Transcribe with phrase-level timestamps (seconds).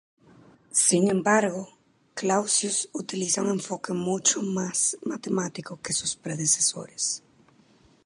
[0.87, 1.77] Sin embargo,
[2.15, 7.21] Clausius utiliza un enfoque mucho más matemático que sus predecesores.